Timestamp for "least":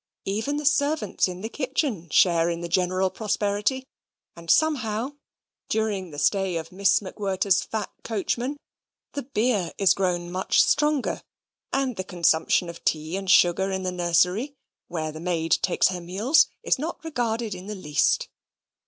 17.75-18.27